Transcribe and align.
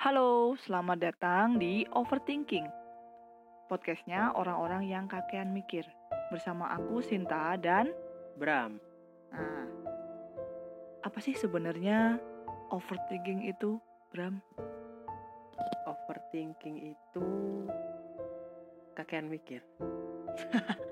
Halo, 0.00 0.56
selamat 0.56 0.96
datang 0.96 1.60
di 1.60 1.84
Overthinking. 1.92 2.64
Podcastnya 3.68 4.32
orang-orang 4.32 4.88
yang 4.88 5.04
kakean 5.04 5.52
mikir. 5.52 5.84
Bersama 6.32 6.72
aku 6.72 7.04
Sinta 7.04 7.52
dan 7.60 7.92
Bram. 8.40 8.80
Nah, 9.28 9.68
apa 11.04 11.20
sih 11.20 11.36
sebenarnya 11.36 12.16
overthinking 12.72 13.44
itu, 13.44 13.76
Bram? 14.08 14.40
Overthinking 15.84 16.96
itu 16.96 17.26
kakean 18.96 19.28
mikir. 19.28 19.60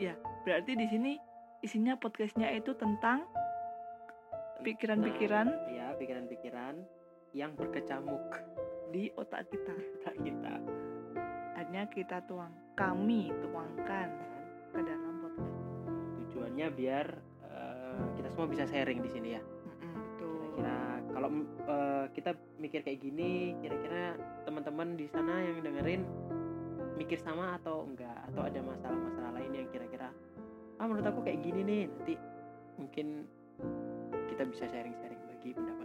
Ya, 0.00 0.16
berarti 0.48 0.72
di 0.72 0.88
sini 0.88 1.12
isinya 1.60 2.00
podcastnya 2.00 2.48
itu 2.48 2.72
tentang 2.80 3.28
Pikiran-pikiran? 4.64 5.46
Nah, 5.52 5.68
ya, 5.68 5.86
pikiran-pikiran 6.00 6.74
yang 7.36 7.52
berkecamuk 7.52 8.24
di 8.88 9.12
otak 9.20 9.52
kita. 9.52 9.76
tak 10.00 10.16
kita. 10.24 10.56
Akhirnya 11.52 11.84
kita 11.92 12.24
tuang, 12.24 12.52
kami 12.72 13.28
tuangkan 13.44 14.08
ke 14.72 14.80
dalam 14.80 15.14
podcast. 15.20 15.60
Tujuannya 16.24 16.66
biar 16.72 17.06
eh, 17.44 18.00
kita 18.16 18.28
semua 18.32 18.48
bisa 18.48 18.64
sharing 18.64 19.04
di 19.04 19.10
sini 19.12 19.28
ya. 19.36 19.42
Kira-kira 20.16 21.04
kalau 21.12 21.28
eh, 21.44 22.04
kita 22.16 22.32
mikir 22.56 22.80
kayak 22.80 23.04
gini, 23.04 23.52
kira-kira 23.60 24.16
teman-teman 24.48 24.96
di 24.96 25.04
sana 25.12 25.44
yang 25.44 25.60
dengerin 25.60 26.08
mikir 26.96 27.20
sama 27.20 27.60
atau 27.60 27.84
enggak 27.84 28.16
atau 28.32 28.40
ada 28.40 28.60
masalah-masalah 28.64 29.36
lain 29.36 29.52
yang 29.52 29.68
kira-kira 29.68 30.08
ah 30.80 30.84
menurut 30.88 31.04
aku 31.08 31.20
kayak 31.28 31.44
gini 31.44 31.60
nih 31.60 31.82
nanti 31.92 32.14
mungkin 32.80 33.28
kita 34.32 34.48
bisa 34.48 34.64
sharing-sharing 34.68 35.20
bagi 35.28 35.52
pendapat 35.52 35.75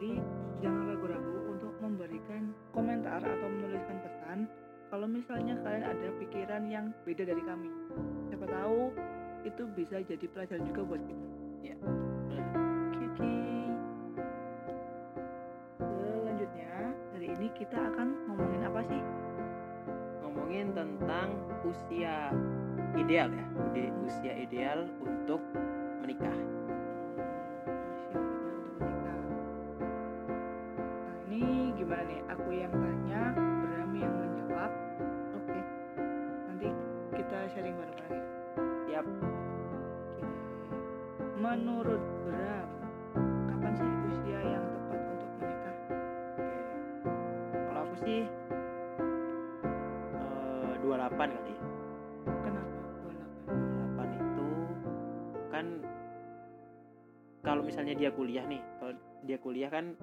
Jadi 0.00 0.16
jangan 0.64 0.96
ragu-ragu 0.96 1.52
untuk 1.52 1.76
memberikan 1.76 2.56
komentar 2.72 3.20
atau 3.20 3.48
menuliskan 3.52 4.00
pesan 4.00 4.48
kalau 4.88 5.04
misalnya 5.04 5.60
kalian 5.60 5.84
ada 5.92 6.08
pikiran 6.16 6.64
yang 6.72 6.88
beda 7.04 7.28
dari 7.28 7.44
kami. 7.44 7.68
Siapa 8.32 8.48
tahu 8.48 8.96
itu 9.44 9.62
bisa 9.76 10.00
jadi 10.00 10.24
pelajaran 10.32 10.64
juga 10.72 10.88
buat 10.88 11.02
kita. 11.04 11.26
Ya. 11.60 11.76
Oke. 12.96 13.28
Selanjutnya, 15.84 16.72
hari 17.12 17.28
ini 17.36 17.52
kita 17.60 17.76
akan 17.76 18.08
ngomongin 18.24 18.62
apa 18.64 18.80
sih? 18.88 19.02
ngomongin 20.24 20.72
tentang 20.72 21.28
usia 21.68 22.32
ideal 22.96 23.28
ya 23.28 23.46
usia 24.08 24.32
ideal 24.32 24.88
untuk 25.04 25.44
menikah 26.00 26.59
Aku 32.50 32.58
yang 32.58 32.74
tanya, 32.82 33.30
Bram 33.62 33.94
yang 33.94 34.10
menjawab. 34.10 34.74
oke 35.38 35.60
Nanti 36.50 36.66
kita 37.14 37.46
sharing 37.54 37.78
bareng-bareng 37.78 38.10
ya. 38.10 38.26
siap 38.90 39.06
Oke. 39.06 40.24
Menurut 41.38 42.02
Bram, 42.26 42.68
kapan 43.54 43.72
sih 43.78 43.86
usia 43.86 44.40
yang 44.42 44.66
tepat 44.66 44.98
untuk 44.98 45.30
menikah? 45.38 45.76
kalau 47.70 47.80
aku 47.86 47.94
sih 48.02 48.26
eh, 50.18 50.72
28 50.82 51.30
kali 51.30 51.54
Kenapa 52.26 52.74
28? 53.46 54.10
28 54.10 54.18
itu 54.26 54.48
kan 55.54 55.66
kalau 57.46 57.62
misalnya 57.62 57.94
dia 57.94 58.10
kuliah 58.10 58.42
nih 58.42 58.58
kalau 58.82 58.98
dia 59.22 59.38
kuliah 59.38 59.70
kan 59.70 59.94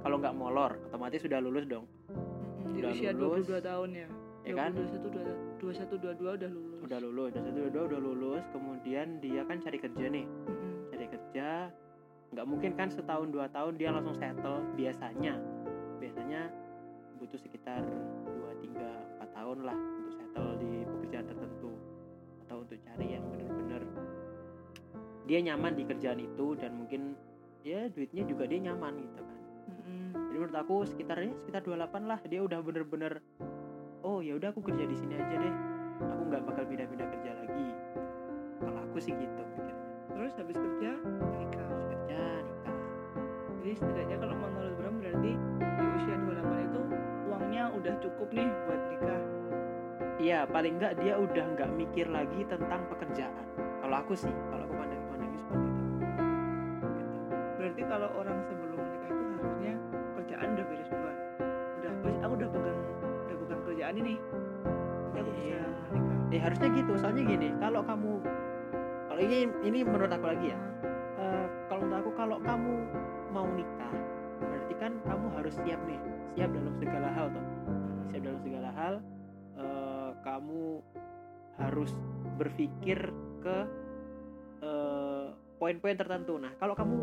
kalau 0.00 0.16
nggak 0.18 0.34
molor 0.34 0.72
otomatis 0.88 1.20
sudah 1.22 1.38
lulus 1.38 1.64
dong 1.66 1.84
Mm-mm, 2.08 2.74
Di 2.74 2.80
Udah 2.80 2.90
usia 2.92 3.10
lulus. 3.10 3.46
22 3.48 3.64
tahun 3.64 3.88
ya. 3.92 4.08
Ya 4.46 4.52
kan? 4.54 4.70
21 4.72 5.58
21 5.58 5.98
22 5.98 6.38
udah 6.38 6.50
lulus. 6.50 6.78
udah 6.80 6.98
lulus 7.02 7.28
udah 7.34 7.42
satu 7.42 7.60
dua 7.68 7.82
udah 7.90 8.00
lulus 8.00 8.44
kemudian 8.54 9.06
dia 9.18 9.42
kan 9.44 9.58
cari 9.58 9.76
kerja 9.76 10.04
nih 10.08 10.24
Mm-mm. 10.24 10.72
cari 10.88 11.06
kerja 11.10 11.48
nggak 12.28 12.46
mungkin 12.46 12.70
kan 12.76 12.88
setahun 12.88 13.28
dua 13.28 13.48
tahun 13.50 13.76
dia 13.76 13.88
langsung 13.90 14.14
settle 14.14 14.60
biasanya 14.72 15.36
biasanya 15.98 16.52
butuh 17.18 17.40
sekitar 17.40 17.82
2, 17.82 18.68
3, 18.68 19.18
4 19.18 19.36
tahun 19.36 19.58
lah 19.66 19.74
untuk 19.74 20.12
settle 20.14 20.50
di 20.56 20.70
pekerjaan 20.86 21.26
tertentu 21.26 21.70
atau 22.46 22.56
untuk 22.62 22.78
cari 22.78 23.06
yang 23.18 23.24
bener-bener 23.26 23.82
dia 25.26 25.38
nyaman 25.42 25.72
di 25.74 25.82
kerjaan 25.84 26.20
itu 26.22 26.46
dan 26.56 26.72
mungkin 26.72 27.18
ya 27.66 27.90
duitnya 27.90 28.22
juga 28.24 28.46
dia 28.46 28.60
nyaman 28.70 29.02
gitu 29.02 29.20
kan 29.20 29.37
Mm-mm. 29.68 30.16
jadi 30.32 30.36
menurut 30.40 30.56
aku 30.56 30.74
sekitarnya 30.88 31.32
sekitar 31.44 31.60
28 31.62 32.08
lah 32.08 32.20
dia 32.24 32.40
udah 32.40 32.58
bener-bener 32.64 33.20
oh 34.02 34.24
ya 34.24 34.34
udah 34.40 34.48
aku 34.50 34.64
kerja 34.64 34.84
di 34.88 34.96
sini 34.96 35.14
aja 35.20 35.36
deh 35.36 35.54
aku 36.02 36.22
nggak 36.32 36.42
bakal 36.48 36.64
pindah-pindah 36.64 37.08
kerja 37.12 37.30
lagi 37.36 37.68
kalau 38.64 38.80
aku 38.82 38.96
sih 38.98 39.12
gitu 39.14 39.42
mikirnya 39.54 39.88
Terus 40.18 40.34
habis 40.34 40.58
kerja 40.58 40.90
menikah. 40.98 41.62
harus 41.62 41.86
kerja 41.94 42.20
nikah 42.42 42.76
Jadi 43.62 43.72
setidaknya 43.78 44.16
kalau 44.18 44.34
menurut 44.34 44.74
Bram 44.74 44.94
berarti 44.98 45.32
di 45.62 45.84
usia 45.94 46.16
28 46.18 46.66
itu 46.66 46.82
uangnya 47.30 47.64
udah 47.70 47.94
cukup 48.02 48.28
nih 48.34 48.48
buat 48.66 48.82
nikah. 48.90 49.22
Iya, 50.18 50.38
paling 50.50 50.74
enggak 50.82 50.98
dia 50.98 51.14
udah 51.14 51.44
nggak 51.54 51.70
mikir 51.78 52.06
lagi 52.10 52.42
tentang 52.50 52.82
pekerjaan. 52.90 53.46
Kalau 53.78 53.96
aku 54.02 54.18
sih, 54.18 54.34
kalau 54.50 54.66
aku 54.66 54.74
pandang 54.74 55.02
pandangnya 55.06 55.38
seperti 55.38 55.68
itu. 55.70 55.78
Gitu. 55.78 56.06
Berarti 57.54 57.82
kalau 57.86 58.08
orang 58.18 58.38
pegang 63.88 63.96
kerjaan 63.96 63.96
ini. 64.04 64.16
Nanti 65.08 65.18
aku 65.24 65.30
bisa 65.32 65.44
Iya. 65.48 65.64
Eh 66.28 66.40
harusnya 66.44 66.68
gitu, 66.76 66.92
soalnya 67.00 67.22
gini, 67.24 67.48
kalau 67.56 67.80
kamu, 67.80 68.12
kalau 69.08 69.20
ini 69.24 69.38
ini 69.64 69.78
menurut 69.80 70.12
aku 70.12 70.26
lagi 70.28 70.52
ya, 70.52 70.58
eh, 71.16 71.46
kalau 71.72 71.82
menurut 71.88 72.00
aku 72.04 72.12
kalau 72.20 72.36
kamu 72.44 72.74
mau 73.32 73.48
nikah, 73.48 73.94
berarti 74.44 74.74
kan 74.76 74.92
kamu 75.08 75.26
harus 75.40 75.54
siap 75.64 75.80
nih, 75.88 76.00
siap 76.36 76.52
dalam 76.52 76.74
segala 76.76 77.08
hal 77.16 77.26
toh, 77.32 77.46
siap 78.12 78.22
dalam 78.28 78.40
segala 78.44 78.68
hal, 78.76 78.94
eh, 79.56 80.10
kamu 80.20 80.64
harus 81.56 81.92
berpikir 82.36 82.98
ke 83.40 83.56
eh, 84.58 85.26
poin-poin 85.56 85.96
tertentu. 85.96 86.36
Nah, 86.36 86.52
kalau 86.60 86.76
kamu 86.76 86.98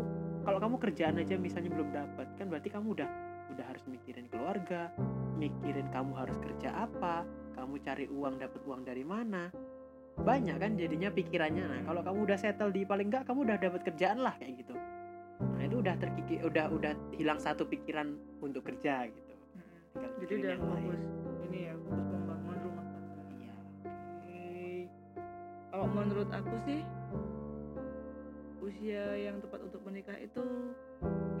kalau 0.46 0.62
kamu 0.62 0.76
kerjaan 0.78 1.18
aja 1.18 1.34
misalnya 1.34 1.74
belum 1.74 1.90
dapat, 1.90 2.30
kan 2.38 2.46
berarti 2.46 2.70
kamu 2.70 2.94
udah 2.94 3.10
udah 3.50 3.64
harus 3.66 3.82
mikirin 3.90 4.30
keluarga, 4.30 4.94
mikirin 5.36 5.88
kamu 5.92 6.16
harus 6.16 6.36
kerja 6.40 6.72
apa, 6.72 7.22
kamu 7.54 7.74
cari 7.84 8.08
uang 8.08 8.34
dapat 8.40 8.60
uang 8.64 8.82
dari 8.82 9.04
mana. 9.04 9.52
Banyak 10.16 10.56
kan 10.56 10.80
jadinya 10.80 11.12
pikirannya. 11.12 11.64
Nah, 11.68 11.80
kalau 11.84 12.00
kamu 12.00 12.18
udah 12.24 12.38
settle 12.40 12.72
di 12.72 12.88
paling 12.88 13.12
enggak 13.12 13.28
kamu 13.28 13.44
udah 13.44 13.58
dapat 13.60 13.80
kerjaan 13.84 14.24
lah 14.24 14.32
kayak 14.40 14.64
gitu. 14.64 14.74
Nah, 15.36 15.62
itu 15.68 15.76
udah 15.76 15.94
terkiki 16.00 16.40
udah 16.40 16.72
udah 16.72 16.92
hilang 17.12 17.36
satu 17.36 17.68
pikiran 17.68 18.16
untuk 18.40 18.64
kerja 18.64 19.12
gitu. 19.12 19.32
Tinggal 19.92 20.10
Jadi 20.16 20.24
pikirin 20.24 20.40
udah 20.40 20.52
yang 20.56 20.64
lain. 20.64 20.88
fokus 20.88 21.38
ini 21.52 21.58
ya, 21.68 21.74
fokus 21.84 22.06
membangun 22.08 22.56
rumah 22.64 22.84
tangga. 22.88 23.14
Iya. 23.36 23.54
Oke. 23.92 24.48
Kalau 25.68 25.86
menurut 25.92 26.28
aku 26.32 26.54
sih 26.64 26.80
usia 28.66 29.04
yang 29.14 29.38
tepat 29.38 29.60
untuk 29.62 29.78
menikah 29.86 30.18
itu 30.18 30.42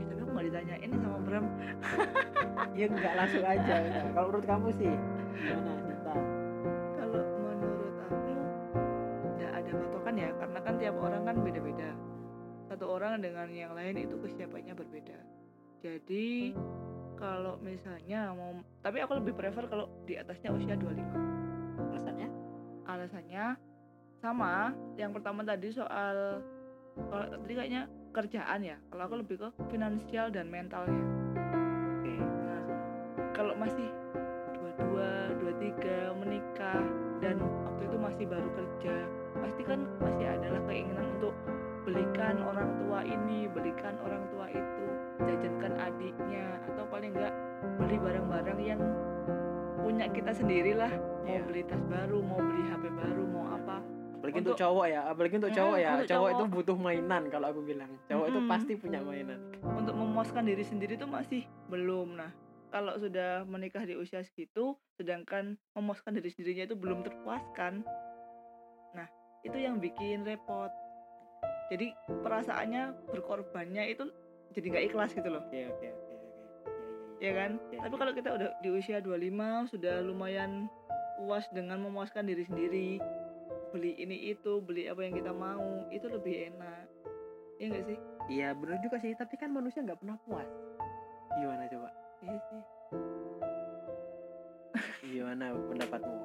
tapi 0.06 0.20
aku 0.22 0.25
nggak 0.36 0.46
ditanyain 0.46 0.90
sama 1.00 1.18
Bram 1.24 1.44
Ya 2.78 2.86
enggak 2.86 3.14
langsung 3.16 3.40
aja. 3.40 3.74
udah. 3.80 4.04
Kalau 4.12 4.26
menurut 4.28 4.46
kamu 4.46 4.68
sih 4.76 4.92
gimana, 5.36 5.72
Sinta? 5.80 6.14
kalau 6.94 7.22
menurut 7.40 7.96
aku 7.98 8.32
nggak 9.32 9.52
ada 9.54 9.70
patokan 9.74 10.14
ya 10.14 10.30
karena 10.36 10.58
kan 10.60 10.74
tiap 10.76 10.96
orang 10.96 11.22
kan 11.24 11.36
beda-beda 11.40 11.90
satu 12.66 12.84
orang 12.90 13.20
dengan 13.20 13.48
yang 13.48 13.72
lain 13.72 13.96
itu 13.96 14.16
kesiapannya 14.18 14.74
berbeda 14.74 15.16
jadi 15.80 16.52
kalau 17.16 17.56
misalnya 17.58 18.32
mau 18.32 18.52
tapi 18.80 19.00
aku 19.00 19.16
lebih 19.16 19.32
prefer 19.32 19.64
kalau 19.66 19.88
di 20.04 20.16
atasnya 20.16 20.52
usia 20.52 20.76
25 20.76 21.00
Alasannya? 21.86 22.28
alasannya 22.84 23.44
sama 24.18 24.72
yang 24.96 25.12
pertama 25.12 25.40
tadi 25.40 25.68
soal 25.70 26.44
kalau 26.96 27.24
tadi 27.30 27.52
kayaknya 27.52 27.82
kerjaan 28.16 28.64
ya. 28.64 28.76
Kalau 28.88 29.02
aku 29.04 29.16
lebih 29.20 29.36
ke 29.36 29.48
finansial 29.68 30.32
dan 30.32 30.48
mentalnya. 30.48 31.04
Oke. 32.00 32.16
nah 32.16 32.62
kalau 33.36 33.52
masih 33.60 33.92
dua 34.80 35.32
dua 35.36 35.52
tiga 35.60 36.16
menikah 36.16 36.80
dan 37.20 37.36
waktu 37.40 37.82
itu 37.88 37.96
masih 38.00 38.24
baru 38.28 38.48
kerja 38.52 38.94
pasti 39.40 39.62
kan 39.64 39.84
masih 40.00 40.24
adalah 40.24 40.60
keinginan 40.68 41.06
untuk 41.20 41.34
belikan 41.84 42.40
orang 42.42 42.70
tua 42.82 43.00
ini 43.04 43.46
belikan 43.52 43.94
orang 44.02 44.24
tua 44.32 44.48
itu 44.50 44.84
jajankan 45.22 45.72
adiknya 45.80 46.58
atau 46.72 46.84
paling 46.88 47.14
enggak 47.14 47.34
beli 47.78 47.96
barang-barang 48.00 48.60
yang 48.60 48.80
punya 49.80 50.10
kita 50.10 50.32
sendiri 50.34 50.74
lah 50.74 50.90
mau 51.24 51.36
Iya. 51.36 51.42
beli 51.46 51.62
tas 51.66 51.82
baru 51.86 52.18
mau 52.22 52.40
beli 52.42 52.62
HP 52.68 52.84
baru 52.90 53.22
mau 53.28 53.44
apa 53.54 53.76
apalagi 54.16 54.36
untuk, 54.40 54.56
Untuk- 54.56 54.62
cowok 54.64 54.86
ya 54.88 55.00
apalagi 55.06 55.34
untuk 55.36 55.52
Mm, 55.52 55.58
cowok 55.60 55.76
ya. 55.76 55.90
untuk 55.92 56.08
cowok 56.08 56.28
itu 56.28 56.36
cowok. 56.40 56.54
butuh 56.56 56.76
mainan 56.76 57.22
kalau 57.28 57.46
aku 57.52 57.60
bilang. 57.62 57.90
Cowok 58.08 58.26
itu 58.26 58.40
Mm-mm. 58.40 58.50
pasti 58.50 58.72
punya 58.74 59.00
mainan. 59.00 59.40
Untuk 59.62 59.94
memuaskan 59.94 60.42
diri 60.44 60.64
sendiri 60.64 60.92
itu 60.96 61.06
masih 61.06 61.42
belum. 61.68 62.16
Nah 62.16 62.30
kalau 62.66 62.98
sudah 62.98 63.44
menikah 63.46 63.84
di 63.84 63.94
usia 63.94 64.20
segitu 64.20 64.74
sedangkan 64.96 65.54
memuaskan 65.72 66.16
diri 66.16 66.32
sendirinya 66.32 66.64
itu 66.66 66.76
belum 66.76 67.04
terpuaskan. 67.04 67.84
Nah 68.92 69.06
itu 69.44 69.56
yang 69.56 69.76
bikin 69.78 70.24
repot. 70.24 70.72
Jadi 71.68 71.92
perasaannya 72.22 73.10
berkorbannya 73.10 73.90
itu 73.90 74.06
jadi 74.50 74.66
nggak 74.72 74.84
ikhlas 74.90 75.10
gitu 75.12 75.28
loh. 75.28 75.42
Oke 75.46 75.66
oke 75.68 75.86
oke 75.86 76.14
ya 77.16 77.32
kan? 77.32 77.56
Iya, 77.72 77.80
tapi 77.80 77.94
iya. 77.96 78.00
kalau 78.04 78.12
kita 78.12 78.28
udah 78.28 78.48
di 78.60 78.68
usia 78.68 79.00
25 79.00 79.72
sudah 79.72 80.04
lumayan 80.04 80.68
puas 81.16 81.48
dengan 81.48 81.80
memuaskan 81.80 82.28
diri 82.28 82.44
sendiri 82.44 83.00
beli 83.76 83.92
ini 84.00 84.32
itu 84.32 84.64
beli 84.64 84.88
apa 84.88 85.04
yang 85.04 85.12
kita 85.20 85.36
mau 85.36 85.84
itu 85.92 86.08
lebih 86.08 86.48
enak. 86.48 86.88
Ya 87.60 87.64
enggak 87.68 87.84
sih? 87.84 87.98
Iya 88.32 88.48
bener 88.56 88.80
juga 88.80 88.96
sih 89.04 89.12
tapi 89.12 89.36
kan 89.36 89.52
manusia 89.52 89.84
nggak 89.84 90.00
pernah 90.00 90.16
puas. 90.24 90.48
Gimana 91.36 91.68
coba? 91.68 91.92
Iya 92.24 92.38
sih. 92.48 92.62
Gimana 95.12 95.52
pendapatmu? 95.68 96.20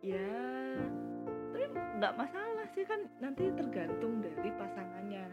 Ya 0.00 0.32
tapi 1.52 1.64
nggak 2.00 2.16
masalah 2.16 2.66
sih 2.72 2.88
kan 2.88 3.04
nanti 3.20 3.52
tergantung 3.52 4.24
dari 4.24 4.48
pasangannya. 4.56 5.28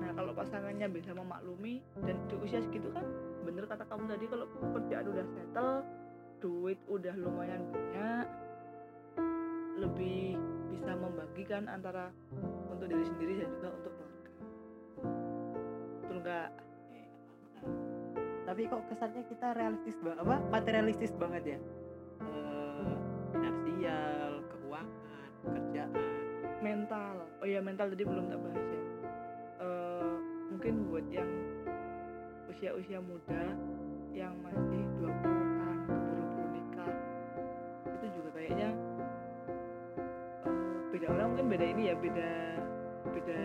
Nah 0.00 0.10
kalau 0.16 0.32
pasangannya 0.32 0.88
bisa 0.88 1.12
memaklumi 1.12 1.84
dan 2.08 2.16
di 2.24 2.34
usia 2.40 2.64
segitu 2.64 2.88
kan 2.88 3.04
bener 3.44 3.68
kata 3.68 3.84
kamu 3.84 4.08
tadi 4.08 4.24
kalau 4.32 4.48
pekerjaan 4.48 5.12
udah 5.12 5.26
settle 5.36 5.84
duit 6.40 6.80
udah 6.88 7.12
lumayan 7.20 7.68
banyak 7.68 8.43
lebih 9.78 10.38
bisa 10.70 10.92
membagikan 10.94 11.66
antara 11.66 12.10
untuk 12.70 12.86
diri 12.86 13.04
sendiri 13.06 13.34
dan 13.42 13.48
juga 13.58 13.68
untuk 13.74 13.92
keluarga. 13.96 14.30
Betul 16.02 16.16
nggak? 16.22 16.50
Tapi 18.44 18.60
kok 18.68 18.82
kesannya 18.92 19.22
kita 19.26 19.46
realistis 19.56 19.96
banget 20.04 20.18
apa 20.20 20.36
materialistis 20.52 21.12
banget 21.16 21.56
ya? 21.56 21.58
Eh, 22.22 22.94
finansial 23.32 24.32
keuangan 24.52 24.88
pekerjaan. 25.42 25.90
Mental. 26.60 27.14
Oh 27.40 27.46
ya 27.48 27.60
mental 27.64 27.90
tadi 27.90 28.04
belum 28.04 28.30
tak 28.30 28.40
bahas 28.40 28.64
ya. 28.68 28.82
Eh, 29.64 30.14
mungkin 30.52 30.74
buat 30.92 31.06
yang 31.10 31.30
usia-usia 32.52 33.02
muda 33.02 33.42
yang 34.14 34.36
masih 34.46 34.82
20-an 35.02 35.43
beda 41.04 41.20
orang 41.20 41.36
mungkin 41.36 41.48
beda 41.52 41.66
ini 41.68 41.82
ya 41.92 41.94
beda 42.00 42.30
beda 43.12 43.40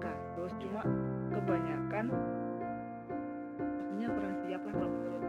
kasus. 0.00 0.52
Cuma 0.56 0.80
kebanyakan 1.36 2.04
maksudnya 3.60 4.08
kurang 4.08 4.34
siap 4.40 4.60
lah 4.64 4.72
kalau 4.72 4.88
menurutku 4.88 5.28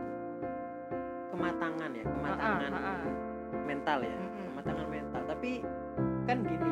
kematangan 1.35 1.91
ya 1.91 2.03
Ah, 2.07 2.07
ah, 2.07 2.15
kematangan 2.15 2.71
ah, 2.71 2.87
ah. 2.95 3.01
mental 3.67 3.99
ya 4.07 4.15
Mm-mm. 4.15 4.45
kematangan 4.55 4.87
mental. 4.87 5.21
Tapi 5.27 5.51
kan 6.31 6.37
gini 6.47 6.71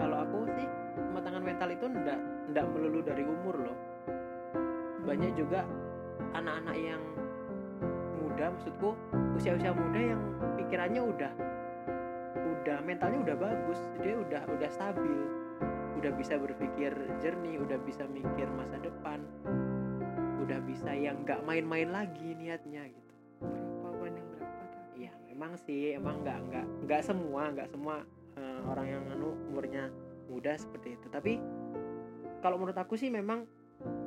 kalau 0.00 0.16
aku 0.24 0.38
sih 0.56 0.66
kematangan 0.96 1.42
mental 1.44 1.68
itu 1.68 1.84
ndak 1.92 2.18
ndak 2.56 2.64
melulu 2.72 3.00
dari 3.04 3.24
umur 3.28 3.56
loh. 3.68 3.76
Banyak 5.04 5.36
juga 5.36 5.60
anak-anak 6.32 6.76
yang 6.80 7.02
muda 8.16 8.48
maksudku 8.48 8.96
usia-usia 9.36 9.76
muda 9.76 10.00
yang 10.16 10.20
pikirannya 10.56 11.04
udah 11.04 11.51
udah 12.62 12.78
mentalnya 12.86 13.18
udah 13.26 13.36
bagus 13.42 13.80
dia 13.98 14.14
udah 14.14 14.42
udah 14.46 14.70
stabil 14.70 15.20
udah 15.98 16.14
bisa 16.14 16.38
berpikir 16.38 16.94
jernih 17.18 17.58
udah 17.58 17.78
bisa 17.82 18.06
mikir 18.06 18.46
masa 18.54 18.78
depan 18.78 19.18
udah 20.38 20.62
bisa 20.62 20.94
yang 20.94 21.26
nggak 21.26 21.42
main-main 21.42 21.90
lagi 21.90 22.38
niatnya 22.38 22.86
gitu 22.86 23.14
berapa 23.42 23.98
banding 23.98 24.26
berapa 24.30 24.46
kan 24.46 24.68
Iya, 24.94 25.12
memang 25.26 25.58
sih, 25.58 25.98
emang 25.98 26.22
nggak 26.22 26.38
nggak 26.50 26.66
nggak 26.86 27.02
semua 27.02 27.50
nggak 27.50 27.68
semua 27.74 28.06
eh, 28.38 28.60
orang 28.70 28.86
yang 28.86 29.04
anu 29.10 29.34
umurnya 29.50 29.90
muda 30.30 30.54
seperti 30.54 30.94
itu. 30.94 31.06
Tapi 31.10 31.42
kalau 32.38 32.62
menurut 32.62 32.78
aku 32.78 32.94
sih 32.94 33.10
memang 33.10 33.42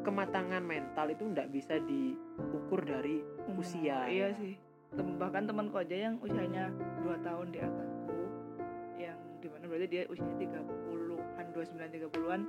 kematangan 0.07 0.63
mental 0.63 1.11
itu 1.11 1.27
nggak 1.27 1.51
bisa 1.51 1.83
diukur 1.83 2.87
dari 2.87 3.19
Umur. 3.51 3.65
Usia. 3.65 4.07
iya 4.07 4.31
sih 4.39 4.55
bahkan 5.19 5.43
temanku 5.43 5.75
aja 5.75 6.07
yang 6.07 6.15
usianya 6.23 6.71
2 7.03 7.19
tahun 7.19 7.47
di 7.51 7.59
yang 7.59 7.94
di 9.45 9.53
mana 9.53 9.69
berarti 9.69 9.87
dia 9.93 10.03
usia 10.09 10.25
30-an 10.25 11.45
29 11.53 11.77
30-an 11.77 12.41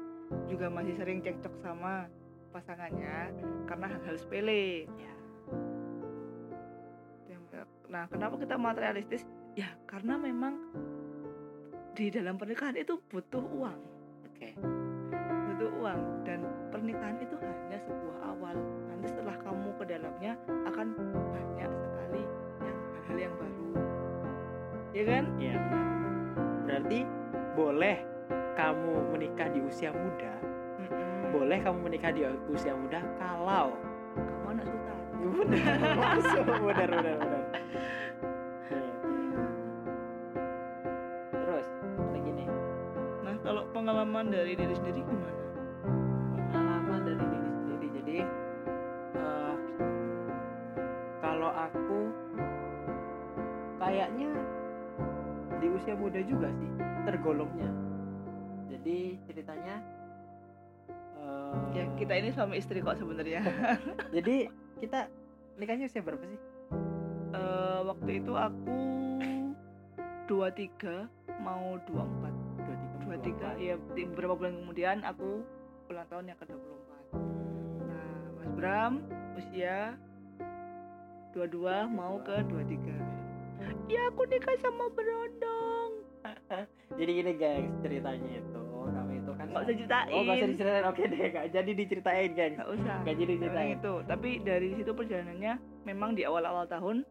juga 0.48 0.72
masih 0.72 0.96
sering 0.96 1.20
cekcok 1.20 1.52
sama 1.60 2.08
pasangannya 2.56 3.36
karena 3.68 3.86
hal-hal 3.92 4.16
sepele. 4.16 4.88
Ya. 4.96 5.12
Nah 7.92 8.08
kenapa 8.08 8.40
kita 8.40 8.56
materialistis? 8.56 9.28
Ya 9.60 9.68
karena 9.84 10.16
memang 10.16 10.56
di 11.92 12.08
dalam 12.08 12.40
pernikahan 12.40 12.80
itu 12.80 12.96
butuh 13.12 13.44
uang. 13.44 13.80
Oke. 14.32 14.56
butuh 15.52 15.70
uang. 15.76 16.00
Dan 16.24 16.48
pernikahan 16.72 17.20
itu 17.20 17.36
hanya 17.36 17.76
sebuah 17.84 18.18
awal. 18.24 18.56
Nanti 18.88 19.12
setelah 19.12 19.36
kamu 19.44 19.68
ke 19.76 19.84
dalamnya 19.84 20.32
akan 20.64 20.96
banyak 21.12 21.70
sekali 21.76 22.22
yang 22.64 22.78
hal-hal 22.96 23.18
yang 23.20 23.34
baru. 23.36 23.68
Ya 24.96 25.04
kan? 25.04 25.24
Iya. 25.36 25.56
Berarti 26.66 27.06
boleh 27.54 27.96
kamu 28.58 29.14
menikah 29.14 29.46
di 29.54 29.62
usia 29.62 29.94
muda, 29.94 30.34
Mm-mm. 30.82 31.30
boleh 31.30 31.62
kamu 31.62 31.78
menikah 31.86 32.10
di 32.10 32.26
usia 32.50 32.74
muda 32.74 32.98
kalau 33.22 33.70
kamu 34.18 34.44
anak 34.50 34.66
sultan 34.66 34.98
benar 35.26 35.78
masuk 36.18 36.44
benar 36.66 36.88
benar 36.90 37.16
benar. 37.22 37.42
Terus 41.36 41.66
ada 41.86 42.18
gini. 42.18 42.44
nah 43.22 43.34
kalau 43.46 43.62
pengalaman 43.70 44.34
dari 44.34 44.58
diri 44.58 44.74
sendiri 44.74 45.06
gimana 45.06 45.45
usia 55.86 56.02
muda 56.02 56.18
juga 56.26 56.50
sih 56.50 56.70
tergolongnya. 57.06 57.70
Jadi 58.74 59.22
ceritanya 59.30 59.78
ya 61.70 61.86
kita 61.94 62.10
ini 62.18 62.34
suami 62.34 62.58
istri 62.58 62.82
kok 62.82 62.98
sebenarnya. 62.98 63.46
Jadi 64.18 64.50
kita 64.82 65.06
nikahnya 65.62 65.86
usia 65.86 66.02
berapa 66.02 66.26
sih? 66.26 66.40
Eh, 67.38 67.80
waktu 67.86 68.18
itu 68.18 68.34
aku 68.34 68.82
23 70.26 71.06
mau 71.38 71.78
24 71.86 72.34
dua 73.06 73.16
tiga 73.22 73.54
23 73.54 73.70
ya 73.70 73.74
di 73.94 74.02
beberapa 74.10 74.34
bulan 74.34 74.58
kemudian 74.66 75.06
aku 75.06 75.46
ulang 75.86 76.06
tahun 76.10 76.34
yang 76.34 76.38
ke-24 76.42 76.90
nah 77.86 78.10
Mas 78.34 78.50
Bram 78.58 78.92
usia 79.38 79.94
22 81.30 81.94
mau 81.94 82.18
ke 82.26 82.42
23 82.50 83.06
ya 83.86 84.02
aku 84.10 84.26
nikah 84.26 84.58
sama 84.58 84.90
berondong 84.90 85.65
jadi 86.98 87.10
gini 87.10 87.32
guys 87.34 87.70
ceritanya 87.82 88.30
itu 88.38 88.62
kami 88.86 89.14
itu 89.18 89.30
kan 89.34 89.44
nggak 89.50 89.62
usah 89.66 89.74
ceritain 89.74 90.12
oh 90.14 90.20
nggak 90.22 90.36
usah 90.36 90.48
diceritain. 90.50 90.84
Oke 90.86 91.02
deh 91.10 91.18
nggak 91.18 91.46
jadi 91.50 91.70
diceritain 91.74 92.30
geng 92.38 92.52
nggak 92.54 92.70
usah. 92.70 92.96
Nggak 93.02 93.16
jadi 93.18 93.32
diceritain. 93.34 93.70
itu 93.78 93.94
tapi 94.06 94.30
dari 94.46 94.68
situ 94.78 94.90
perjalanannya 94.94 95.54
memang 95.82 96.10
di 96.14 96.22
awal-awal 96.22 96.64
tahun 96.70 97.02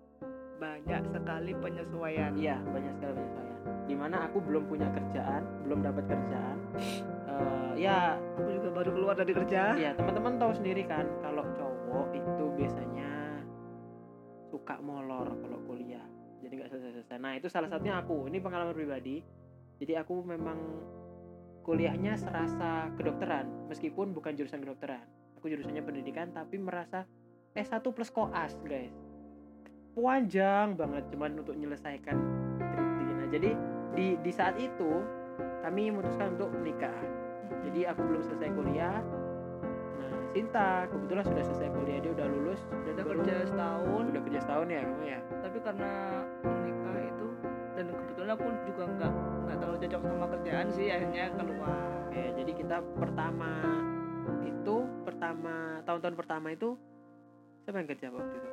banyak 0.56 1.04
sekali 1.12 1.52
penyesuaian. 1.60 2.32
Iya, 2.40 2.64
banyak 2.64 2.92
sekali 2.96 3.12
penyesuaian. 3.20 3.60
Di 3.92 3.96
mana 3.96 4.16
aku 4.24 4.40
belum 4.40 4.72
punya 4.72 4.88
kerjaan, 4.88 5.44
belum 5.68 5.80
dapat 5.84 6.04
kerjaan. 6.08 6.58
Eh, 7.36 7.84
ya, 7.84 8.16
aku 8.40 8.48
juga 8.48 8.70
baru 8.80 8.90
keluar 8.96 9.16
dari 9.20 9.36
kerja. 9.36 9.76
Ya 9.76 9.92
teman-teman 9.92 10.40
tahu 10.40 10.56
sendiri 10.56 10.88
kan, 10.88 11.04
kalau 11.20 11.44
cowok 11.52 12.16
itu 12.16 12.46
biasanya 12.56 13.44
suka 14.48 14.80
molor 14.80 15.36
kalau. 15.44 15.60
Jadi 16.46 16.62
nggak 16.62 16.70
selesai-selesai. 16.70 17.18
Nah 17.18 17.34
itu 17.34 17.50
salah 17.50 17.66
satunya 17.66 17.98
aku. 17.98 18.30
Ini 18.30 18.38
pengalaman 18.38 18.78
pribadi. 18.78 19.26
Jadi 19.82 19.98
aku 19.98 20.22
memang 20.22 20.62
kuliahnya 21.66 22.14
serasa 22.22 22.94
kedokteran, 22.94 23.66
meskipun 23.66 24.14
bukan 24.14 24.38
jurusan 24.38 24.62
kedokteran. 24.62 25.02
Aku 25.42 25.50
jurusannya 25.50 25.82
pendidikan, 25.82 26.30
tapi 26.30 26.62
merasa 26.62 27.10
S1 27.58 27.82
plus 27.90 28.14
koas, 28.14 28.54
guys. 28.62 28.94
Panjang 29.98 30.78
banget 30.78 31.10
cuman 31.10 31.42
untuk 31.42 31.58
menyelesaikan. 31.58 32.18
Nah, 32.62 33.28
jadi 33.34 33.58
di 33.98 34.22
di 34.22 34.32
saat 34.32 34.62
itu 34.62 35.02
kami 35.66 35.90
memutuskan 35.90 36.38
untuk 36.38 36.54
menikah. 36.54 36.94
Jadi 37.66 37.90
aku 37.90 38.06
belum 38.06 38.22
selesai 38.22 38.50
kuliah. 38.54 39.02
Sinta 40.36 40.84
kebetulan 40.92 41.24
sudah 41.24 41.44
selesai 41.48 41.72
kuliah, 41.72 42.04
dia 42.04 42.12
udah 42.12 42.28
lulus, 42.28 42.60
udah 42.68 43.06
kerja 43.08 43.34
setahun 43.48 44.04
udah 44.12 44.22
kerja 44.28 44.40
setahun 44.44 44.68
ya 44.68 44.82
kamu 44.84 45.04
ya. 45.08 45.20
tapi 45.40 45.58
karena 45.64 45.92
menikah 46.44 46.98
itu 47.08 47.28
dan 47.76 47.86
kebetulan 47.92 48.30
aku 48.36 48.46
juga 48.68 48.84
nggak 48.92 49.12
nggak 49.16 49.58
terlalu 49.64 49.78
cocok 49.80 50.02
sama 50.04 50.28
kerjaan 50.36 50.68
sih 50.72 50.88
akhirnya 50.92 51.24
keluar 51.40 51.96
Oke, 52.16 52.32
jadi 52.32 52.52
kita 52.56 52.78
pertama 52.96 53.52
itu 54.48 54.76
pertama 55.04 55.84
tahun-tahun 55.84 56.16
pertama 56.16 56.48
itu 56.56 56.80
siapa 57.68 57.84
yang 57.84 57.90
kerja 57.92 58.08
waktu 58.08 58.36
itu? 58.40 58.50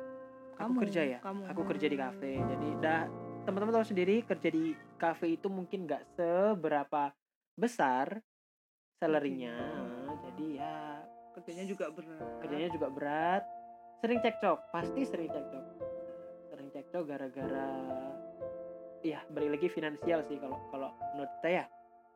kamu 0.53 0.67
aku 0.67 0.81
kerja 0.83 1.01
ya. 1.01 1.19
kamu 1.23 1.41
Aku 1.47 1.61
kerja 1.63 1.87
di 1.87 1.97
kafe. 1.97 2.31
Jadi 2.43 2.67
dah 2.83 3.01
teman-teman 3.47 3.73
tahu 3.79 3.85
sendiri 3.87 4.15
kerja 4.27 4.49
di 4.51 4.75
kafe 4.99 5.39
itu 5.39 5.47
mungkin 5.47 5.87
nggak 5.87 6.03
seberapa 6.19 7.15
besar 7.55 8.19
salary-nya. 8.99 9.82
Ya 11.33 11.41
kerjanya 11.41 11.65
juga 11.65 11.89
berat 11.89 12.29
kerjanya 12.45 12.69
juga 12.69 12.87
berat. 12.93 13.43
Sering 14.05 14.21
cekcok, 14.21 14.69
pasti 14.69 15.01
sering 15.01 15.33
cekcok. 15.33 15.65
Sering 16.53 16.69
cekcok 16.69 17.03
gara-gara 17.09 17.69
ya 19.03 19.19
balik 19.33 19.57
lagi 19.59 19.67
finansial 19.67 20.21
sih 20.29 20.37
kalau 20.37 20.61
kalau 20.69 20.93
menurut 21.17 21.33
kita 21.41 21.49
ya. 21.49 21.65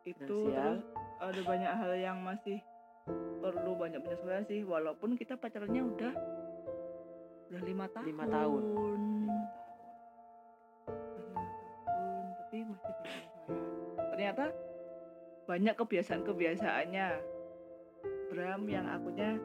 itu 0.07 0.37
finansial. 0.47 0.53
terus 0.55 0.83
ada 1.19 1.41
banyak 1.43 1.71
hal 1.73 1.91
yang 1.99 2.17
masih 2.23 2.63
perlu 3.43 3.75
banyak 3.75 3.99
penyesuaian 3.99 4.45
sih 4.47 4.63
walaupun 4.63 5.19
kita 5.19 5.35
pacarannya 5.35 5.83
udah 5.83 6.13
udah 7.51 7.61
lima 7.67 7.85
tahun 7.91 8.05
Lima 8.07 8.25
tahun. 8.29 8.61
Lima 8.63 8.77
tahun 8.77 9.01
tapi 12.39 12.57
masih 12.71 12.93
penyesuaian 13.01 13.51
ternyata 14.13 14.45
banyak 15.43 15.75
kebiasaan-kebiasaannya 15.75 17.36
Bram 18.27 18.67
yang 18.67 18.85
akunya 18.87 19.39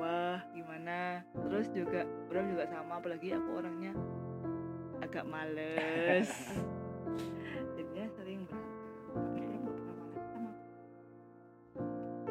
wah 0.00 0.40
gimana? 0.56 1.20
Terus 1.36 1.68
juga 1.70 2.08
Bram 2.28 2.48
juga 2.48 2.64
sama 2.68 2.98
apalagi 2.98 3.36
aku 3.36 3.60
orangnya 3.60 3.92
agak 5.04 5.24
males. 5.28 6.30
Jadinya 7.76 8.06
sering 8.16 8.48
berantem 8.48 9.62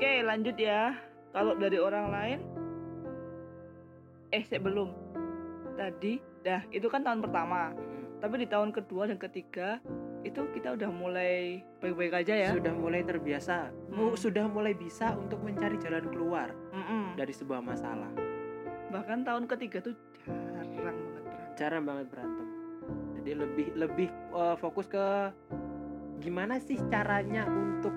oke. 0.02 0.12
Lanjut 0.26 0.58
ya. 0.58 0.98
Kalau 1.32 1.54
dari 1.56 1.78
orang 1.78 2.10
lain? 2.10 2.40
Eh 4.34 4.44
sebelum 4.50 4.90
tadi. 5.78 6.18
Dah 6.42 6.66
itu 6.74 6.90
kan 6.90 7.06
tahun 7.06 7.22
pertama. 7.22 7.70
Hmm. 7.70 8.18
tapi 8.18 8.46
di 8.46 8.48
tahun 8.50 8.70
kedua 8.70 9.10
dan 9.10 9.18
ketiga 9.18 9.82
itu 10.22 10.42
kita 10.52 10.74
udah 10.74 10.88
mulai 10.88 11.60
baik-baik 11.78 12.14
aja 12.16 12.34
ya 12.38 12.50
Sudah 12.52 12.72
mulai 12.72 13.02
terbiasa, 13.02 13.74
Hmm. 13.90 14.14
sudah 14.14 14.46
mulai 14.46 14.72
bisa 14.72 15.14
untuk 15.14 15.42
mencari 15.42 15.76
jalan 15.76 16.06
keluar 16.08 16.54
Mm-mm. 16.72 17.16
dari 17.16 17.32
sebuah 17.32 17.60
masalah. 17.60 18.10
bahkan 18.88 19.24
tahun 19.24 19.48
ketiga 19.48 19.80
tuh 19.82 19.96
jarang 20.22 20.68
banget 20.76 20.96
berantem 21.00 21.34
Jarang 21.54 21.84
banget 21.86 22.08
berantem. 22.08 22.48
Jadi 23.16 23.32
lebih 23.34 23.68
lebih 23.74 24.08
eh, 24.12 24.56
fokus 24.58 24.86
ke 24.86 25.06
gimana 26.20 26.58
sih 26.58 26.76
caranya 26.86 27.46
untuk 27.46 27.96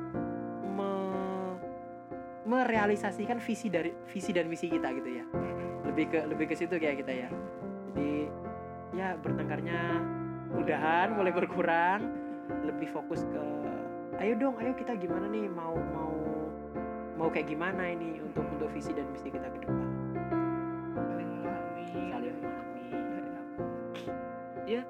me- 0.71 1.59
merealisasikan 2.45 3.37
visi 3.38 3.66
dari 3.66 3.90
visi 4.07 4.31
dan 4.31 4.47
misi 4.47 4.69
kita 4.69 4.87
gitu 4.93 5.11
ya. 5.12 5.25
Lebih 5.85 6.04
ke 6.07 6.19
lebih 6.25 6.47
ke 6.47 6.54
situ 6.54 6.73
kayak 6.73 7.02
kita 7.02 7.12
ya. 7.12 7.28
Jadi 7.90 8.11
ya 8.95 9.19
bertengkarnya 9.19 9.81
mudahan 10.55 11.19
mulai 11.19 11.35
berkurang, 11.35 12.01
lebih 12.63 12.87
fokus 12.95 13.27
ke 13.27 13.43
ayo 14.23 14.39
dong, 14.39 14.55
ayo 14.63 14.71
kita 14.79 14.95
gimana 14.95 15.27
nih 15.27 15.51
mau 15.51 15.75
mau 15.75 16.15
mau 17.19 17.29
kayak 17.29 17.51
gimana 17.51 17.83
ini 17.91 18.23
untuk 18.23 18.47
untuk 18.47 18.71
visi 18.71 18.95
dan 18.95 19.11
misi 19.11 19.29
kita 19.29 19.51
ke 19.51 19.59
depan. 19.67 19.89
saling 20.95 21.29
memahami 21.29 21.87
Saling 22.15 22.37
memahami. 22.39 22.87
Ya 24.65 24.83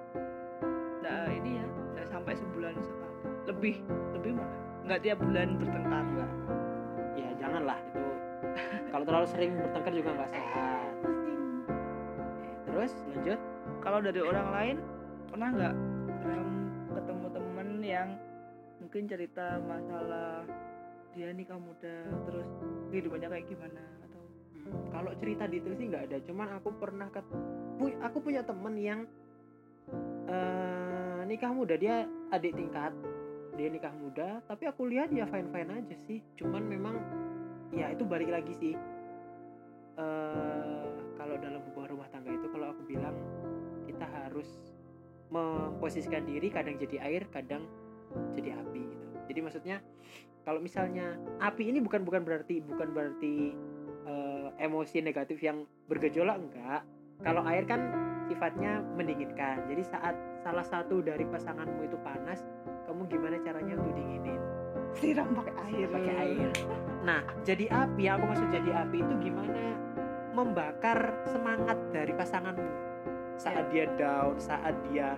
nah 1.01 1.29
ini 1.33 1.61
ya 1.61 1.67
nggak 1.97 2.07
sampai 2.13 2.35
sebulan 2.37 2.77
sekali 2.85 3.17
lebih 3.49 3.75
lebih 4.13 4.31
malah 4.37 4.61
nggak 4.85 5.01
tiap 5.01 5.19
bulan 5.25 5.49
bertengkar. 5.57 6.05
Ya 7.17 7.29
janganlah 7.41 7.79
itu. 7.81 8.05
Kalau 8.93 9.05
terlalu 9.09 9.27
sering 9.33 9.51
bertengkar 9.57 9.93
juga 9.97 10.11
nggak 10.13 10.31
sehat. 10.31 10.95
Terus 12.69 12.93
lanjut. 13.09 13.41
kalau 13.85 14.01
dari 14.01 14.17
orang 14.25 14.49
lain 14.49 14.77
pernah 15.35 15.51
nggak 15.51 15.75
ketemu 16.95 17.27
temen 17.35 17.69
yang 17.83 18.09
mungkin 18.79 19.03
cerita 19.11 19.59
masalah 19.67 20.47
dia 21.11 21.35
nikah 21.35 21.59
muda 21.59 22.07
terus 22.31 22.47
kehidupannya 22.95 23.29
kayak 23.35 23.47
gimana 23.51 23.83
atau 24.07 24.23
Hmm, 24.65 24.89
Kalau 24.89 25.13
cerita 25.21 25.45
detail 25.45 25.77
sih 25.77 25.87
nggak 25.93 26.05
ada. 26.09 26.17
Cuman 26.25 26.49
aku 26.57 26.73
pernah 26.81 27.09
ket, 27.13 27.27
aku 28.01 28.19
punya 28.25 28.41
temen 28.47 28.75
yang 28.81 29.01
eh 30.25 31.21
nikah 31.29 31.53
muda. 31.53 31.77
Dia 31.77 32.09
adik 32.33 32.57
tingkat 32.57 32.95
dia 33.61 33.69
nikah 33.69 33.93
muda. 33.93 34.41
Tapi 34.49 34.65
aku 34.65 34.89
lihat 34.89 35.13
ya 35.13 35.29
fine 35.29 35.53
fine 35.53 35.71
aja 35.83 35.97
sih. 36.09 36.25
Cuman 36.41 36.65
memang 36.65 36.97
ya 37.77 37.93
itu 37.93 38.09
balik 38.09 38.33
lagi 38.33 38.55
sih. 38.57 38.75
Eh 40.01 40.87
kalau 41.21 41.37
dalam 41.37 41.61
sebuah 41.61 41.87
rumah 41.93 42.09
tangga 42.09 42.33
itu 42.33 42.47
kalau 42.49 42.73
aku 42.73 42.83
bilang 42.89 43.17
kita 43.85 44.07
harus 44.09 44.74
memposisikan 45.35 46.23
diri 46.23 46.47
kadang 46.47 46.79
jadi 46.79 47.03
air 47.03 47.27
kadang 47.35 47.67
jadi 48.39 48.55
api 48.55 48.83
gitu. 48.87 49.07
Jadi 49.27 49.39
maksudnya 49.43 49.77
kalau 50.47 50.63
misalnya 50.63 51.19
api 51.43 51.75
ini 51.75 51.83
bukan 51.83 52.07
bukan 52.07 52.23
berarti 52.23 52.63
bukan 52.63 52.95
berarti 52.95 53.51
eh, 54.07 54.49
emosi 54.63 55.03
negatif 55.03 55.43
yang 55.43 55.67
bergejolak 55.91 56.39
enggak. 56.39 56.87
Kalau 57.27 57.43
air 57.51 57.67
kan 57.67 57.91
sifatnya 58.31 58.79
mendinginkan. 58.95 59.67
Jadi 59.67 59.83
saat 59.83 60.15
salah 60.47 60.65
satu 60.65 61.03
dari 61.03 61.27
pasanganmu 61.27 61.83
itu 61.83 61.99
panas 62.07 62.47
kamu 62.87 63.11
gimana 63.11 63.37
caranya 63.43 63.75
untuk 63.81 63.95
dinginin? 63.99 64.41
Siram 64.95 65.35
pakai 65.35 65.55
air. 65.67 65.87
pakai 65.91 66.15
air. 66.15 66.51
Nah 67.03 67.27
jadi 67.43 67.67
api 67.67 68.05
aku 68.07 68.25
maksud 68.31 68.49
jadi 68.55 68.71
api 68.87 69.03
itu 69.03 69.15
gimana? 69.19 69.75
Membakar 70.35 71.27
semangat 71.31 71.79
dari 71.91 72.15
pasanganmu 72.15 72.94
saat 73.37 73.67
dia 73.71 73.87
down 73.99 74.39
saat 74.39 74.75
dia 74.91 75.15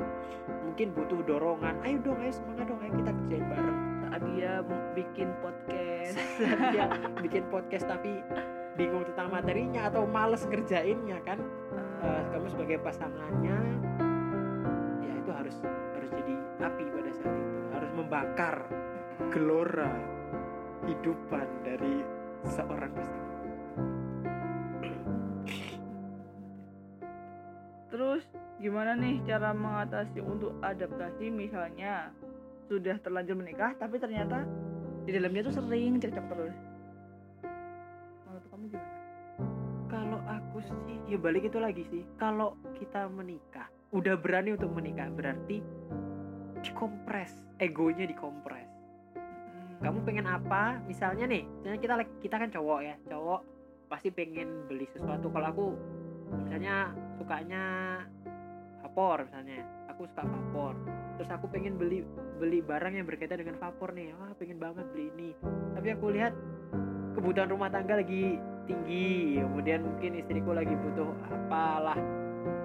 mungkin 0.64 0.92
butuh 0.92 1.20
dorongan. 1.25 1.80
Ayo 1.85 1.96
dong 2.02 2.18
ayo 2.20 2.32
semangat 2.32 2.66
dong 2.68 2.80
ayo 2.85 2.92
kita 3.00 3.12
kerjain 3.12 3.46
bareng. 3.49 3.78
Saat 4.06 4.23
dia 4.32 4.52
bikin 4.94 5.28
podcast. 5.42 6.16
Saat 6.40 6.61
dia 6.73 6.87
bikin 7.20 7.44
podcast 7.49 7.85
tapi 7.88 8.23
bingung 8.76 9.04
tentang 9.08 9.32
materinya 9.32 9.88
atau 9.88 10.04
males 10.04 10.44
ngerjainnya 10.46 11.18
kan. 11.25 11.40
Eh, 12.04 12.23
kamu 12.32 12.46
sebagai 12.52 12.78
pasangannya 12.85 13.56
ya 15.00 15.12
itu 15.16 15.30
harus 15.32 15.56
harus 15.96 16.11
jadi 16.12 16.35
api 16.61 16.85
pada 16.92 17.12
saat 17.16 17.35
itu. 17.35 17.56
Harus 17.73 17.90
membakar 17.96 18.56
gelora 19.32 19.92
hidupan 20.87 21.49
dari 21.66 22.04
seorang 22.46 22.92
pasangan 22.94 23.25
gimana 28.59 28.97
nih 28.97 29.21
cara 29.25 29.53
mengatasi 29.53 30.19
untuk 30.23 30.57
adaptasi? 30.61 31.29
Misalnya 31.31 32.11
sudah 32.67 32.99
terlanjur 33.00 33.38
menikah 33.38 33.76
tapi 33.79 34.00
ternyata 34.00 34.43
di 35.07 35.15
dalamnya 35.15 35.47
tuh 35.47 35.55
sering 35.55 36.03
cekcok 36.03 36.26
terus. 36.31 36.57
Menurut 38.26 38.45
kamu 38.50 38.65
gimana? 38.75 38.97
kalau 39.87 40.19
aku 40.26 40.59
sih 40.62 40.99
ya 41.07 41.19
balik 41.19 41.47
itu 41.49 41.59
lagi 41.59 41.83
sih. 41.88 42.03
Kalau 42.19 42.59
kita 42.79 43.07
menikah 43.11 43.71
udah 43.95 44.19
berani 44.19 44.55
untuk 44.55 44.71
menikah 44.75 45.09
berarti 45.15 45.62
dikompres. 46.62 47.33
Egonya 47.62 48.05
dikompres. 48.05 48.69
Kamu 49.81 50.03
pengen 50.05 50.26
apa? 50.29 50.81
Misalnya 50.85 51.29
nih 51.29 51.45
misalnya 51.62 51.81
kita 51.81 51.95
kita 52.23 52.37
kan 52.38 52.50
cowok 52.50 52.81
ya. 52.83 52.95
Cowok 53.09 53.41
pasti 53.87 54.09
pengen 54.11 54.67
beli 54.67 54.87
sesuatu. 54.91 55.31
Kalau 55.31 55.47
aku 55.49 55.67
misalnya 56.45 56.91
sukanya 57.17 57.65
vapor 58.97 59.29
misalnya. 59.29 59.61
Aku 59.93 60.09
suka 60.09 60.25
vapor. 60.25 60.73
Terus 61.21 61.29
aku 61.29 61.53
pengen 61.53 61.76
beli 61.76 62.00
beli 62.41 62.65
barang 62.65 62.97
yang 62.97 63.05
berkaitan 63.05 63.45
dengan 63.45 63.61
vapor 63.61 63.93
nih. 63.93 64.17
Wah 64.17 64.33
pengen 64.41 64.57
banget 64.57 64.88
beli 64.88 65.12
ini. 65.12 65.31
Tapi 65.76 65.88
aku 65.93 66.17
lihat 66.17 66.33
kebutuhan 67.12 67.53
rumah 67.53 67.69
tangga 67.69 68.00
lagi 68.00 68.41
tinggi. 68.65 69.37
Kemudian 69.37 69.85
mungkin 69.85 70.17
istriku 70.17 70.57
lagi 70.57 70.73
butuh 70.73 71.12
apalah. 71.29 72.00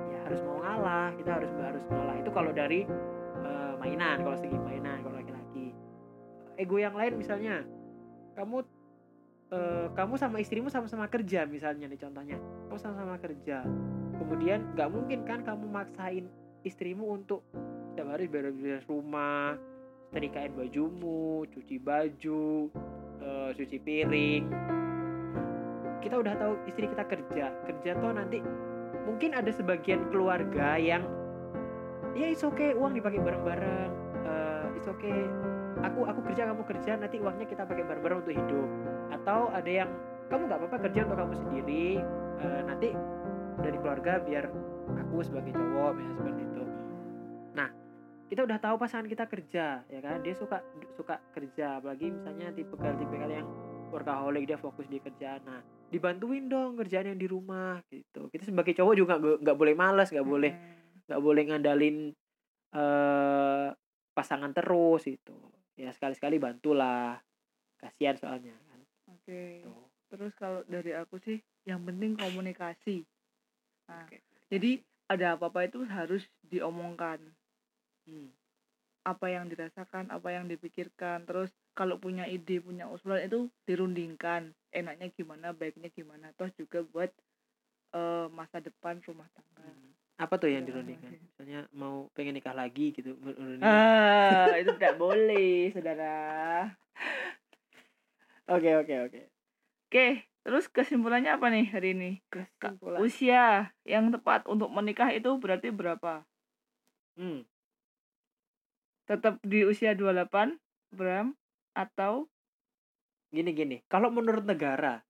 Ya 0.08 0.24
harus 0.24 0.40
mau 0.48 0.64
ngalah. 0.64 1.12
Kita 1.20 1.32
harus 1.36 1.52
harus 1.60 1.84
ngalah. 1.92 2.16
Itu 2.24 2.32
kalau 2.32 2.56
dari 2.56 2.88
eh, 3.44 3.74
mainan. 3.84 4.24
Kalau 4.24 4.40
segi 4.40 4.56
mainan 4.56 5.04
kalau 5.04 5.20
laki-laki. 5.20 5.76
Ego 6.56 6.80
yang 6.80 6.96
lain 6.96 7.20
misalnya. 7.20 7.60
Kamu 8.40 8.64
eh, 9.52 9.88
kamu 10.00 10.16
sama 10.16 10.40
istrimu 10.40 10.72
sama-sama 10.72 11.12
kerja 11.12 11.44
misalnya 11.44 11.92
nih 11.92 12.00
contohnya. 12.00 12.40
Kamu 12.72 12.80
sama-sama 12.80 13.20
kerja 13.20 13.68
kemudian 14.22 14.70
nggak 14.78 14.90
mungkin 14.94 15.20
kan 15.25 15.42
kamu 15.42 15.66
maksain 15.66 16.30
istrimu 16.62 17.18
untuk 17.18 17.42
setiap 17.92 18.13
hari 18.13 18.30
beres-beres 18.30 18.86
rumah 18.86 19.58
setrikain 20.12 20.54
bajumu 20.54 21.48
cuci 21.50 21.82
baju 21.82 22.70
eh, 23.24 23.50
cuci 23.58 23.78
piring. 23.82 24.44
Kita 26.01 26.16
udah 26.20 26.34
tahu 26.38 26.54
istri 26.68 26.86
kita 26.86 27.06
kerja. 27.08 27.46
Kerja 27.66 27.92
tuh 27.98 28.12
nanti 28.13 28.44
mungkin 29.08 29.34
ada 29.34 29.50
sebagian 29.50 30.10
keluarga 30.12 30.78
yang 30.78 31.08
ya 32.12 32.28
is 32.28 32.44
okay 32.44 32.75
uang 32.75 32.94
dipakai 32.98 33.24
bareng-bareng. 33.24 33.92
Uh, 34.22 34.78
is 34.78 34.86
okay. 34.86 35.25
Aku 35.82 36.06
aku 36.06 36.22
kerja 36.30 36.46
kamu 36.51 36.62
kerja 36.68 36.92
nanti 37.00 37.18
uangnya 37.18 37.48
kita 37.48 37.63
pakai 37.66 37.88
bareng-bareng 37.88 38.20
untuk 38.28 38.36
hidup. 38.36 38.70
Atau 39.13 39.50
ada 39.54 39.72
yang 39.72 39.90
kamu 40.28 40.51
nggak 40.51 40.60
apa-apa 40.60 40.78
kerja 40.90 41.00
untuk 41.08 41.18
kamu 41.22 41.34
sendiri. 41.38 41.88
Eh, 42.42 42.62
nanti 42.66 42.90
dari 43.60 43.77
keluarga 43.81 44.24
biar 44.24 44.48
aku 44.96 45.15
sebagai 45.27 45.51
cowok 45.51 45.91
misalnya 46.00 46.15
seperti 46.15 46.41
itu. 46.48 46.51
Kita 48.31 48.48
udah 48.48 48.63
tahu 48.63 48.79
pasangan 48.79 49.12
kita 49.12 49.27
kerja 49.27 49.84
ya 49.91 50.00
kan? 50.00 50.24
Dia 50.24 50.31
suka 50.31 50.63
suka 50.96 51.20
kerja 51.36 51.84
apalagi 51.84 52.15
misalnya 52.15 52.48
tipe 52.55 52.79
tipe 52.79 53.15
yang 53.27 53.43
workaholic 53.91 54.48
dia 54.48 54.55
fokus 54.55 54.88
di 54.88 55.03
kerjaan 55.03 55.43
nah 55.43 55.60
dibantuin 55.91 56.48
dong 56.48 56.79
kerjaan 56.79 57.12
yang 57.12 57.20
di 57.20 57.27
rumah 57.27 57.84
gitu. 57.91 58.31
Kita 58.31 58.48
sebagai 58.48 58.72
cowok 58.72 58.96
juga 58.96 59.20
nggak 59.20 59.58
boleh 59.60 59.75
malas 59.75 60.15
nggak 60.15 60.24
boleh 60.24 60.55
Hmm. 60.55 61.03
nggak 61.12 61.22
boleh 61.27 61.43
ngandalin 61.43 61.98
eh 62.72 63.67
pasangan 64.15 64.55
terus 64.55 65.03
itu 65.12 65.36
ya 65.75 65.91
sekali 65.91 66.15
sekali 66.15 66.39
bantulah. 66.39 67.20
Kasihan 67.75 68.15
soalnya 68.15 68.55
kan. 68.72 68.79
Oke. 69.12 69.60
Tuh. 69.67 69.91
terus 70.12 70.31
kalau 70.39 70.63
dari 70.72 70.96
aku 70.96 71.20
sih 71.20 71.39
yang 71.67 71.84
penting 71.84 72.15
komunikasi 72.15 73.03
nah 73.90 74.06
Oke. 74.08 74.18
jadi 74.52 74.72
ada 75.12 75.36
apa-apa 75.36 75.68
itu 75.68 75.84
harus 75.88 76.24
diomongkan 76.48 77.20
Hmm. 78.10 78.34
apa 79.06 79.30
yang 79.30 79.46
dirasakan 79.46 80.10
apa 80.10 80.34
yang 80.34 80.50
dipikirkan 80.50 81.22
terus 81.30 81.54
kalau 81.78 82.02
punya 82.02 82.26
ide 82.26 82.58
punya 82.62 82.90
usulan 82.90 83.22
itu 83.26 83.46
dirundingkan 83.70 84.54
enaknya 84.74 85.14
gimana 85.14 85.54
baiknya 85.54 85.90
gimana 85.94 86.34
toh 86.38 86.50
juga 86.58 86.82
buat 86.90 87.10
eh, 87.94 88.28
masa 88.34 88.58
depan 88.58 89.02
rumah 89.06 89.30
tangga 89.38 89.62
Hmm. 89.62 89.94
apa 90.18 90.34
tuh 90.38 90.50
yang 90.54 90.66
Ya, 90.66 90.70
dirundingkan 90.70 91.14
oke. 91.14 91.18
misalnya 91.30 91.60
mau 91.74 92.10
pengen 92.14 92.38
nikah 92.38 92.54
lagi 92.54 92.94
gitu 92.94 93.18
ah 93.62 94.54
itu 94.58 94.70
tidak 94.78 94.96
boleh 95.02 95.74
saudara 95.74 96.14
oke 98.50 98.70
oke 98.82 98.96
oke 99.06 99.22
oke 99.90 100.31
terus 100.41 100.65
kesimpulannya 100.65 101.38
apa 101.38 101.48
nih 101.48 101.65
hari 101.69 101.93
ini? 101.93 102.12
Kesimpulan. 102.29 103.00
usia 103.00 103.43
yang 103.83 104.10
tepat 104.10 104.45
untuk 104.45 104.69
menikah 104.69 105.10
itu 105.10 105.29
berarti 105.38 105.69
berapa? 105.69 106.25
Hmm. 107.13 107.43
tetap 109.03 109.43
di 109.43 109.67
usia 109.67 109.91
28 109.91 110.55
Bram 110.89 111.36
atau? 111.74 112.31
Gini 113.27 113.51
gini. 113.51 113.77
Kalau 113.86 114.07
menurut 114.07 114.43
negara 114.43 115.03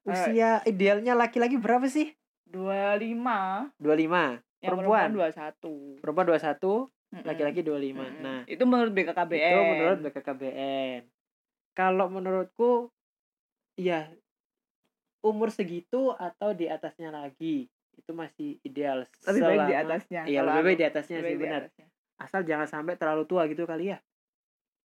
Eh. 0.00 0.08
usia 0.08 0.64
idealnya 0.64 1.12
laki-laki 1.12 1.54
berapa 1.54 1.84
sih? 1.84 2.16
25 2.48 3.76
25 3.76 4.40
yang 4.58 4.72
perempuan? 4.72 5.12
perempuan 5.12 5.12
21 5.14 6.00
perempuan 6.00 6.26
21 6.26 6.88
Mm-mm. 7.10 7.24
laki-laki 7.24 7.60
25 7.60 7.94
Mm-mm. 7.94 8.10
nah 8.20 8.40
itu 8.44 8.62
menurut 8.64 8.90
BKKBN 8.90 9.52
itu 9.52 9.60
menurut 9.62 9.98
BKKBN 10.00 11.00
kalau 11.72 12.06
menurutku 12.08 12.72
ya 13.76 14.10
umur 15.20 15.48
segitu 15.52 16.12
atau 16.16 16.52
di 16.56 16.66
atasnya 16.66 17.12
lagi? 17.12 17.68
Itu 17.96 18.16
masih 18.16 18.56
ideal 18.64 19.04
lebih 19.28 19.42
baik 19.44 19.60
di 19.68 19.76
atasnya 19.76 20.22
iya 20.24 20.40
lebih 20.40 20.62
baik 20.64 20.78
di 20.80 20.86
atasnya 20.88 21.16
Lebih 21.20 21.28
sih 21.28 21.36
di 21.36 21.44
benar. 21.44 21.60
atasnya. 21.68 21.86
asal 22.20 22.40
jangan 22.44 22.68
sampai 22.68 22.94
terlalu 23.00 23.24
tua 23.24 23.48
gitu 23.48 23.64
kali 23.64 23.96
ya. 23.96 23.98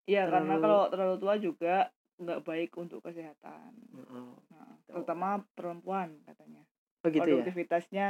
Iya 0.06 0.26
karena 0.26 0.58
kalau 0.58 0.90
terlalu 0.90 1.16
tua 1.22 1.34
juga 1.38 1.74
nggak 2.20 2.40
baik 2.44 2.70
untuk 2.76 3.00
kesehatan. 3.00 3.72
Oh, 3.96 4.36
nah, 4.52 4.74
terutama 4.84 5.40
perempuan 5.56 6.20
katanya. 6.26 6.62
Begitu 7.00 7.22
ya? 7.22 7.34
Produktivitasnya 7.40 8.06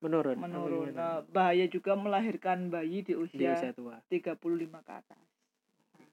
menurun. 0.00 0.36
Apa 0.40 0.44
menurun. 0.48 0.88
gimana? 0.88 0.98
Nah, 0.98 1.16
bahaya 1.28 1.66
juga 1.68 1.92
melahirkan 1.94 2.72
bayi 2.72 3.04
di 3.04 3.12
di 3.12 3.14
usia, 3.14 3.54
usia 3.54 3.72
tua. 3.76 4.00
35 4.08 4.38
ke 4.80 4.92
atas. 4.94 5.26
Nah, 6.00 6.08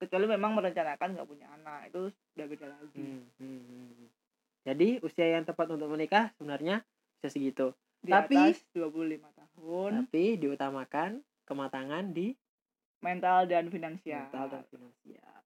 kecuali 0.00 0.26
memang 0.30 0.56
merencanakan 0.56 1.08
nggak 1.18 1.28
punya 1.28 1.46
anak 1.60 1.92
itu 1.92 2.08
udah 2.08 2.46
beda 2.48 2.66
lagi. 2.72 3.04
Hmm, 3.04 3.26
hmm, 3.36 3.60
hmm, 3.68 3.88
hmm. 3.94 4.08
Jadi 4.64 5.00
usia 5.00 5.26
yang 5.38 5.44
tepat 5.44 5.70
untuk 5.72 5.88
menikah 5.92 6.32
sebenarnya 6.36 6.84
bisa 7.20 7.28
segitu 7.32 7.72
di 8.00 8.12
tapi- 8.12 8.56
atas 8.56 8.64
25 8.72 9.28
tahun 9.32 9.90
tapi 10.08 10.24
diutamakan 10.40 11.20
kematangan 11.44 12.10
di 12.12 12.32
mental 13.00 13.48
dan 13.48 13.68
finansial 13.68 14.28
mental 14.28 14.46
dan 14.48 14.64
finansial 14.68 15.40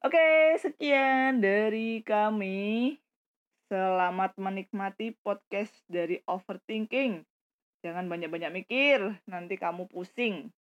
Oke, 0.00 0.56
sekian 0.56 1.44
dari 1.44 2.00
kami. 2.00 2.96
Selamat 3.68 4.32
menikmati 4.40 5.12
podcast 5.20 5.76
dari 5.92 6.24
Overthinking. 6.24 7.20
Jangan 7.84 8.08
banyak-banyak 8.08 8.64
mikir, 8.64 9.20
nanti 9.28 9.60
kamu 9.60 9.92
pusing. 9.92 10.56